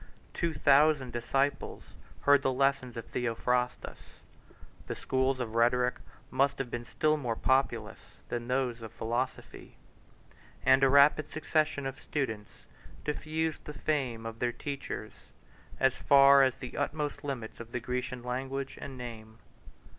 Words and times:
Two 0.33 0.51
thousand 0.55 1.13
disciples 1.13 1.83
heard 2.21 2.41
the 2.41 2.51
lessons 2.51 2.97
of 2.97 3.05
Theophrastus; 3.05 4.17
145 4.85 4.87
the 4.87 4.95
schools 4.95 5.39
of 5.39 5.53
rhetoric 5.53 5.99
must 6.31 6.57
have 6.57 6.71
been 6.71 6.85
still 6.85 7.17
more 7.17 7.35
populous 7.35 7.99
than 8.29 8.47
those 8.47 8.81
of 8.81 8.91
philosophy; 8.91 9.75
and 10.65 10.83
a 10.83 10.89
rapid 10.89 11.29
succession 11.29 11.85
of 11.85 12.01
students 12.01 12.65
diffused 13.05 13.65
the 13.65 13.73
fame 13.77 14.25
of 14.25 14.39
their 14.39 14.51
teachers 14.51 15.11
as 15.79 15.93
far 15.97 16.41
as 16.41 16.55
the 16.55 16.75
utmost 16.77 17.23
limits 17.23 17.59
of 17.59 17.71
the 17.71 17.79
Grecian 17.79 18.23
language 18.23 18.79
and 18.81 18.97
name. 18.97 19.37